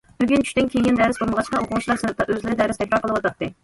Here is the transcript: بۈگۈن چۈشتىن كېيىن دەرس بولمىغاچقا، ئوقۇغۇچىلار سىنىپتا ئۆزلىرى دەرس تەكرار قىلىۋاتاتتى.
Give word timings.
بۈگۈن 0.21 0.45
چۈشتىن 0.47 0.71
كېيىن 0.75 0.97
دەرس 1.01 1.21
بولمىغاچقا، 1.21 1.61
ئوقۇغۇچىلار 1.63 2.03
سىنىپتا 2.03 2.31
ئۆزلىرى 2.31 2.61
دەرس 2.67 2.85
تەكرار 2.85 3.09
قىلىۋاتاتتى. 3.09 3.57